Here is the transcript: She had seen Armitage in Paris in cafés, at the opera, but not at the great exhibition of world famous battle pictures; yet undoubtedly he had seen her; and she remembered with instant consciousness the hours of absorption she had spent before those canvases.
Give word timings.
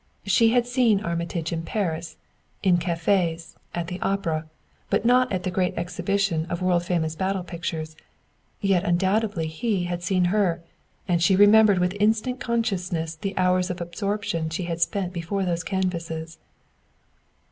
She 0.25 0.49
had 0.49 0.65
seen 0.65 1.01
Armitage 1.01 1.53
in 1.53 1.61
Paris 1.61 2.17
in 2.63 2.79
cafés, 2.79 3.53
at 3.75 3.85
the 3.85 4.01
opera, 4.01 4.47
but 4.89 5.05
not 5.05 5.31
at 5.31 5.43
the 5.43 5.51
great 5.51 5.77
exhibition 5.77 6.47
of 6.49 6.59
world 6.59 6.83
famous 6.83 7.13
battle 7.15 7.43
pictures; 7.43 7.95
yet 8.61 8.83
undoubtedly 8.83 9.45
he 9.45 9.83
had 9.83 10.01
seen 10.01 10.25
her; 10.33 10.63
and 11.07 11.21
she 11.21 11.35
remembered 11.35 11.77
with 11.77 11.95
instant 11.99 12.39
consciousness 12.39 13.13
the 13.13 13.37
hours 13.37 13.69
of 13.69 13.79
absorption 13.79 14.49
she 14.49 14.63
had 14.63 14.81
spent 14.81 15.13
before 15.13 15.45
those 15.45 15.63
canvases. 15.63 16.39